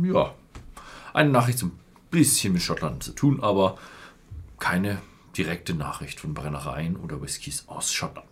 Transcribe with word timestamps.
ja, 0.00 0.32
eine 1.12 1.30
Nachricht 1.30 1.58
so 1.58 1.66
ein 1.66 1.76
bisschen 2.12 2.52
mit 2.52 2.62
Schottland 2.62 3.02
zu 3.02 3.10
tun, 3.10 3.42
aber 3.42 3.78
keine 4.60 5.02
direkte 5.36 5.74
Nachricht 5.74 6.20
von 6.20 6.34
Brennereien 6.34 6.94
oder 6.94 7.20
Whiskys 7.20 7.64
aus 7.66 7.92
Schottland. 7.92 8.28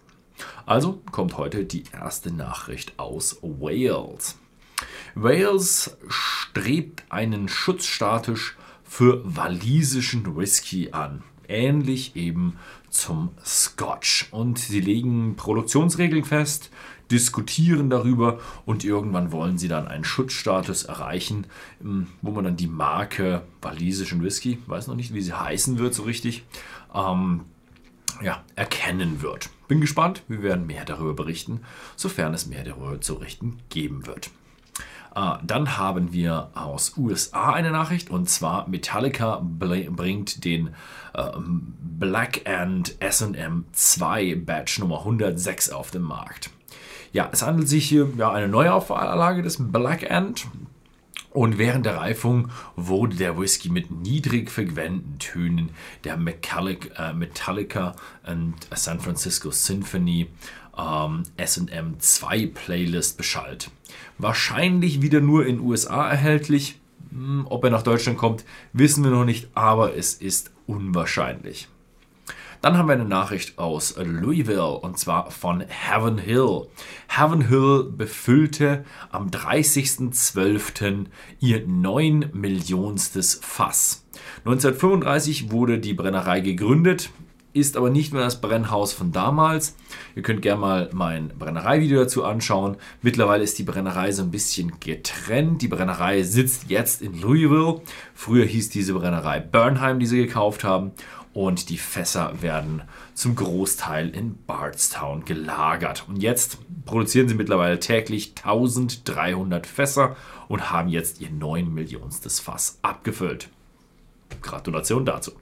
Also 0.64 1.02
kommt 1.10 1.36
heute 1.36 1.64
die 1.64 1.82
erste 1.92 2.32
Nachricht 2.32 3.00
aus 3.00 3.38
Wales. 3.42 4.38
Wales 5.14 5.96
strebt 6.50 7.04
einen 7.10 7.48
Schutzstatus 7.48 8.54
für 8.82 9.22
walisischen 9.24 10.36
Whisky 10.36 10.90
an. 10.90 11.22
Ähnlich 11.46 12.16
eben 12.16 12.56
zum 12.88 13.30
Scotch. 13.44 14.26
Und 14.32 14.58
sie 14.58 14.80
legen 14.80 15.36
Produktionsregeln 15.36 16.24
fest, 16.24 16.70
diskutieren 17.10 17.88
darüber 17.88 18.40
und 18.66 18.84
irgendwann 18.84 19.30
wollen 19.30 19.58
sie 19.58 19.68
dann 19.68 19.86
einen 19.86 20.04
Schutzstatus 20.04 20.84
erreichen, 20.84 21.46
ähm, 21.82 22.08
wo 22.20 22.32
man 22.32 22.44
dann 22.44 22.56
die 22.56 22.66
Marke 22.66 23.42
walisischen 23.62 24.22
Whisky, 24.22 24.58
weiß 24.66 24.88
noch 24.88 24.96
nicht, 24.96 25.14
wie 25.14 25.22
sie 25.22 25.32
heißen 25.32 25.78
wird 25.78 25.94
so 25.94 26.02
richtig, 26.02 26.44
ähm, 26.92 27.42
ja, 28.22 28.42
erkennen 28.56 29.22
wird. 29.22 29.50
Bin 29.68 29.80
gespannt, 29.80 30.24
wir 30.26 30.42
werden 30.42 30.66
mehr 30.66 30.84
darüber 30.84 31.14
berichten, 31.14 31.60
sofern 31.94 32.34
es 32.34 32.46
mehr 32.46 32.64
darüber 32.64 33.00
zu 33.00 33.14
berichten 33.14 33.58
geben 33.68 34.06
wird. 34.06 34.30
Äh, 35.14 35.32
dann 35.42 35.76
haben 35.78 36.12
wir 36.12 36.50
aus 36.54 36.96
USA 36.96 37.52
eine 37.52 37.70
Nachricht 37.70 38.10
und 38.10 38.28
zwar 38.28 38.68
Metallica 38.68 39.40
bringt 39.42 40.44
den 40.44 40.68
äh, 41.14 41.30
Black 41.38 42.48
and 42.48 42.96
SM 43.00 43.64
2 43.72 44.36
Badge 44.36 44.76
Nummer 44.80 45.00
106 45.00 45.70
auf 45.70 45.90
den 45.90 46.02
Markt. 46.02 46.50
Ja, 47.12 47.28
es 47.32 47.42
handelt 47.42 47.68
sich 47.68 47.88
hier 47.88 48.08
ja 48.16 48.30
eine 48.30 48.48
Neuauflage 48.48 49.42
des 49.42 49.56
Black 49.58 50.08
End. 50.08 50.46
Und 51.32 51.58
während 51.58 51.86
der 51.86 51.96
Reifung 51.96 52.50
wurde 52.74 53.16
der 53.16 53.38
Whisky 53.38 53.68
mit 53.68 53.92
niedrig 53.92 54.50
frequenten 54.50 55.20
Tönen 55.20 55.70
der 56.02 56.14
äh, 56.14 57.12
Metallica 57.12 57.94
und 58.26 58.54
San 58.74 58.98
Francisco 58.98 59.52
Symphony 59.52 60.26
ähm, 60.80 61.22
SM 61.36 61.98
2 61.98 62.46
Playlist 62.46 63.16
beschallt. 63.16 63.70
Wahrscheinlich 64.18 65.02
wieder 65.02 65.20
nur 65.20 65.46
in 65.46 65.60
USA 65.60 66.08
erhältlich. 66.08 66.80
Hm, 67.10 67.46
ob 67.48 67.64
er 67.64 67.70
nach 67.70 67.82
Deutschland 67.82 68.18
kommt, 68.18 68.44
wissen 68.72 69.04
wir 69.04 69.10
noch 69.10 69.24
nicht, 69.24 69.48
aber 69.54 69.96
es 69.96 70.14
ist 70.14 70.52
unwahrscheinlich. 70.66 71.68
Dann 72.62 72.76
haben 72.76 72.88
wir 72.88 72.92
eine 72.92 73.06
Nachricht 73.06 73.58
aus 73.58 73.96
Louisville 73.96 74.78
und 74.80 74.98
zwar 74.98 75.30
von 75.30 75.64
Heaven 75.66 76.18
Hill. 76.18 76.66
Heaven 77.08 77.48
Hill 77.48 77.84
befüllte 77.96 78.84
am 79.10 79.30
30.12. 79.30 81.06
ihr 81.40 81.66
9 81.66 82.30
Millionstes 82.34 83.40
Fass. 83.42 84.04
1935 84.44 85.50
wurde 85.50 85.78
die 85.78 85.94
Brennerei 85.94 86.40
gegründet, 86.40 87.08
ist 87.52 87.76
aber 87.76 87.90
nicht 87.90 88.12
mehr 88.12 88.22
das 88.22 88.40
Brennhaus 88.40 88.92
von 88.92 89.12
damals. 89.12 89.76
Ihr 90.14 90.22
könnt 90.22 90.42
gerne 90.42 90.60
mal 90.60 90.90
mein 90.92 91.28
Brennerei-Video 91.38 92.00
dazu 92.00 92.24
anschauen. 92.24 92.76
Mittlerweile 93.02 93.44
ist 93.44 93.58
die 93.58 93.64
Brennerei 93.64 94.12
so 94.12 94.22
ein 94.22 94.30
bisschen 94.30 94.72
getrennt. 94.80 95.62
Die 95.62 95.68
Brennerei 95.68 96.22
sitzt 96.22 96.70
jetzt 96.70 97.02
in 97.02 97.20
Louisville. 97.20 97.80
Früher 98.14 98.44
hieß 98.44 98.70
diese 98.70 98.94
Brennerei 98.94 99.40
Bernheim, 99.40 99.98
die 99.98 100.06
sie 100.06 100.18
gekauft 100.18 100.64
haben 100.64 100.92
und 101.32 101.68
die 101.68 101.78
Fässer 101.78 102.42
werden 102.42 102.82
zum 103.14 103.36
Großteil 103.36 104.10
in 104.10 104.36
Bardstown 104.46 105.24
gelagert. 105.24 106.04
Und 106.08 106.16
jetzt 106.16 106.58
produzieren 106.84 107.28
sie 107.28 107.34
mittlerweile 107.34 107.78
täglich 107.78 108.34
1300 108.42 109.66
Fässer 109.66 110.16
und 110.48 110.70
haben 110.70 110.88
jetzt 110.88 111.20
ihr 111.20 111.30
9 111.30 111.72
Millionstes 111.72 112.40
Fass 112.40 112.78
abgefüllt. 112.82 113.48
Gratulation 114.42 115.04
dazu. 115.04 115.32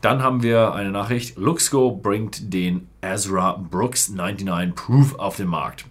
Dann 0.00 0.22
haben 0.22 0.42
wir 0.42 0.74
eine 0.74 0.90
Nachricht. 0.90 1.36
Luxco 1.36 1.90
bringt 1.90 2.52
den 2.52 2.88
Ezra 3.00 3.52
Brooks 3.52 4.10
99 4.10 4.74
Proof 4.74 5.18
auf 5.18 5.36
den 5.36 5.48
Markt. 5.48 5.86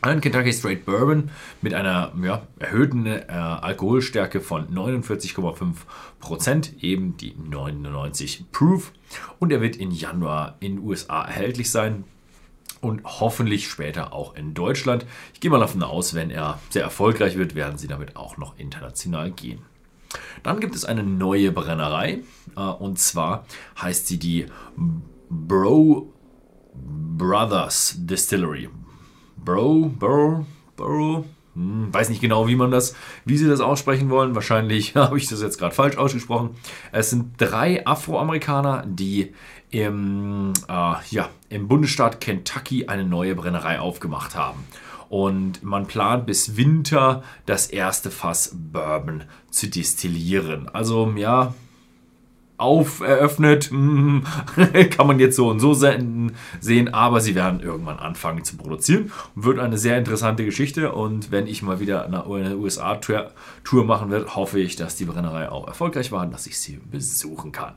Ein 0.00 0.20
Kentucky 0.20 0.52
Straight 0.52 0.84
Bourbon 0.84 1.30
mit 1.62 1.72
einer 1.72 2.12
ja, 2.22 2.42
erhöhten 2.58 3.06
äh, 3.06 3.22
Alkoholstärke 3.28 4.42
von 4.42 4.68
49,5%, 4.68 6.82
eben 6.82 7.16
die 7.16 7.34
99 7.34 8.52
Proof. 8.52 8.92
Und 9.38 9.50
er 9.50 9.62
wird 9.62 9.76
in 9.76 9.90
Januar 9.90 10.56
in 10.60 10.76
den 10.76 10.84
USA 10.84 11.24
erhältlich 11.24 11.70
sein 11.70 12.04
und 12.82 13.02
hoffentlich 13.04 13.68
später 13.68 14.12
auch 14.12 14.36
in 14.36 14.52
Deutschland. 14.52 15.06
Ich 15.32 15.40
gehe 15.40 15.50
mal 15.50 15.58
davon 15.58 15.82
aus, 15.82 16.12
wenn 16.12 16.30
er 16.30 16.60
sehr 16.68 16.82
erfolgreich 16.82 17.38
wird, 17.38 17.54
werden 17.54 17.78
sie 17.78 17.88
damit 17.88 18.14
auch 18.14 18.36
noch 18.36 18.58
international 18.58 19.30
gehen. 19.30 19.60
Dann 20.42 20.60
gibt 20.60 20.74
es 20.74 20.84
eine 20.84 21.02
neue 21.02 21.52
Brennerei 21.52 22.22
äh, 22.56 22.60
und 22.60 22.98
zwar 22.98 23.46
heißt 23.80 24.06
sie 24.06 24.18
die 24.18 24.46
Bro 25.30 26.12
Brothers 26.74 27.94
Distillery. 27.98 28.68
Bro, 29.36 29.92
Bro, 29.98 30.46
Bro. 30.76 31.24
Hm, 31.54 31.94
weiß 31.94 32.08
nicht 32.08 32.20
genau, 32.20 32.48
wie 32.48 32.56
man 32.56 32.70
das, 32.70 32.96
wie 33.24 33.36
sie 33.36 33.48
das 33.48 33.60
aussprechen 33.60 34.10
wollen. 34.10 34.34
Wahrscheinlich 34.34 34.94
habe 34.96 35.18
ich 35.18 35.28
das 35.28 35.42
jetzt 35.42 35.58
gerade 35.58 35.74
falsch 35.74 35.96
ausgesprochen. 35.96 36.56
Es 36.92 37.10
sind 37.10 37.34
drei 37.38 37.86
Afroamerikaner, 37.86 38.84
die 38.86 39.32
im, 39.70 40.52
äh, 40.68 40.94
ja, 41.10 41.30
im 41.48 41.68
Bundesstaat 41.68 42.20
Kentucky 42.20 42.86
eine 42.86 43.04
neue 43.04 43.34
Brennerei 43.34 43.78
aufgemacht 43.80 44.34
haben. 44.34 44.64
Und 45.14 45.62
man 45.62 45.86
plant 45.86 46.26
bis 46.26 46.56
Winter 46.56 47.22
das 47.46 47.68
erste 47.68 48.10
Fass 48.10 48.50
Bourbon 48.52 49.22
zu 49.48 49.68
destillieren. 49.68 50.68
Also 50.72 51.08
ja, 51.14 51.54
auferöffnet, 52.56 53.70
kann 54.90 55.06
man 55.06 55.20
jetzt 55.20 55.36
so 55.36 55.48
und 55.50 55.60
so 55.60 55.72
sehen, 55.72 56.34
aber 56.90 57.20
sie 57.20 57.36
werden 57.36 57.60
irgendwann 57.60 58.00
anfangen 58.00 58.42
zu 58.42 58.56
produzieren. 58.56 59.12
Wird 59.36 59.60
eine 59.60 59.78
sehr 59.78 59.98
interessante 59.98 60.44
Geschichte 60.44 60.90
und 60.90 61.30
wenn 61.30 61.46
ich 61.46 61.62
mal 61.62 61.78
wieder 61.78 62.06
eine 62.06 62.56
USA-Tour 62.56 63.84
machen 63.84 64.10
werde, 64.10 64.34
hoffe 64.34 64.58
ich, 64.58 64.74
dass 64.74 64.96
die 64.96 65.04
Brennerei 65.04 65.48
auch 65.48 65.68
erfolgreich 65.68 66.10
war 66.10 66.24
und 66.24 66.32
dass 66.32 66.48
ich 66.48 66.58
sie 66.58 66.80
besuchen 66.90 67.52
kann. 67.52 67.74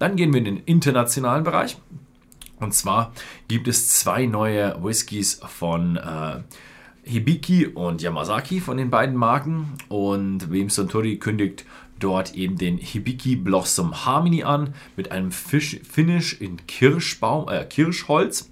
Dann 0.00 0.16
gehen 0.16 0.32
wir 0.32 0.38
in 0.38 0.46
den 0.46 0.56
internationalen 0.64 1.44
Bereich. 1.44 1.76
Und 2.60 2.74
zwar 2.74 3.12
gibt 3.48 3.68
es 3.68 3.88
zwei 3.88 4.26
neue 4.26 4.82
Whiskys 4.84 5.40
von 5.46 5.96
äh, 5.96 6.40
Hibiki 7.02 7.66
und 7.66 8.02
Yamazaki 8.02 8.60
von 8.60 8.76
den 8.76 8.90
beiden 8.90 9.16
Marken. 9.16 9.72
Und 9.88 10.50
Wim 10.50 10.68
Suntory 10.68 11.16
kündigt 11.16 11.64
dort 11.98 12.34
eben 12.34 12.56
den 12.56 12.78
Hibiki 12.78 13.36
Blossom 13.36 14.04
Harmony 14.04 14.42
an 14.44 14.74
mit 14.96 15.10
einem 15.10 15.32
Fisch 15.32 15.80
Finish 15.82 16.40
in 16.40 16.66
Kirschbaum, 16.66 17.48
äh, 17.48 17.64
Kirschholz 17.64 18.50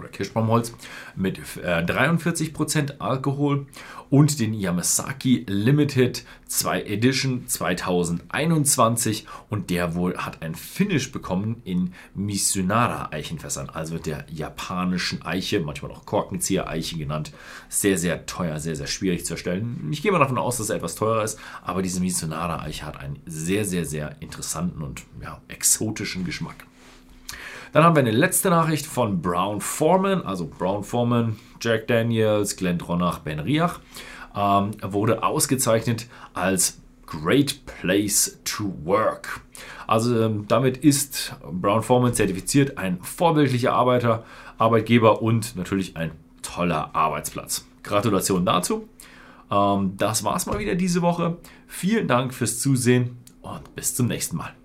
oder 0.00 0.08
Kirschbaumholz 0.08 0.72
mit 1.14 1.38
äh, 1.62 1.84
43% 1.84 2.98
Alkohol 2.98 3.66
und 4.10 4.40
den 4.40 4.52
Yamasaki 4.52 5.46
Limited 5.48 6.24
2 6.48 6.82
Edition 6.82 7.46
2021 7.46 9.26
und 9.48 9.70
der 9.70 9.94
wohl 9.94 10.16
hat 10.16 10.42
ein 10.42 10.56
Finish 10.56 11.12
bekommen 11.12 11.62
in 11.64 11.94
Misunara 12.14 13.12
Eichenfässern, 13.12 13.70
also 13.70 13.98
der 13.98 14.26
japanischen 14.28 15.22
Eiche, 15.22 15.60
manchmal 15.60 15.92
auch 15.92 16.04
Korkenzieher 16.06 16.68
Eiche 16.68 16.98
genannt. 16.98 17.32
Sehr, 17.68 17.96
sehr 17.96 18.26
teuer, 18.26 18.58
sehr, 18.58 18.74
sehr 18.74 18.88
schwierig 18.88 19.24
zu 19.24 19.34
erstellen. 19.34 19.88
Ich 19.92 20.02
gehe 20.02 20.10
mal 20.10 20.18
davon 20.18 20.38
aus, 20.38 20.58
dass 20.58 20.70
er 20.70 20.76
etwas 20.76 20.96
teurer 20.96 21.22
ist, 21.22 21.38
aber 21.62 21.80
diese 21.80 22.00
Misunara 22.00 22.62
Eiche 22.62 22.84
hat 22.84 22.98
einen 22.98 23.20
sehr, 23.26 23.64
sehr, 23.64 23.84
sehr 23.84 24.16
interessanten 24.20 24.82
und 24.82 25.02
ja, 25.22 25.40
exotischen 25.46 26.24
Geschmack. 26.24 26.66
Dann 27.72 27.84
haben 27.84 27.94
wir 27.94 28.00
eine 28.00 28.10
letzte 28.10 28.50
Nachricht 28.50 28.86
von 28.86 29.22
Brown 29.22 29.60
Foreman, 29.60 30.22
also 30.22 30.46
Brown 30.46 30.82
Foreman, 30.82 31.36
Jack 31.60 31.86
Daniels, 31.86 32.56
Glenn 32.56 32.78
Dronach, 32.78 33.20
Ben 33.20 33.38
Riach, 33.38 33.78
ähm, 34.36 34.72
wurde 34.82 35.22
ausgezeichnet 35.22 36.06
als 36.34 36.80
Great 37.06 37.64
Place 37.66 38.38
to 38.44 38.72
Work. 38.84 39.40
Also 39.86 40.22
ähm, 40.22 40.46
damit 40.48 40.78
ist 40.78 41.34
Brown 41.50 41.82
Foreman 41.82 42.14
zertifiziert 42.14 42.78
ein 42.78 42.98
vorbildlicher 43.02 43.72
Arbeiter, 43.72 44.24
Arbeitgeber 44.58 45.22
und 45.22 45.56
natürlich 45.56 45.96
ein 45.96 46.12
toller 46.42 46.94
Arbeitsplatz. 46.94 47.66
Gratulation 47.82 48.44
dazu. 48.44 48.88
Ähm, 49.50 49.94
das 49.96 50.24
war's 50.24 50.46
mal 50.46 50.58
wieder 50.58 50.74
diese 50.74 51.02
Woche. 51.02 51.38
Vielen 51.66 52.06
Dank 52.08 52.32
fürs 52.34 52.60
Zusehen 52.60 53.18
und 53.42 53.74
bis 53.74 53.94
zum 53.94 54.06
nächsten 54.06 54.36
Mal. 54.36 54.59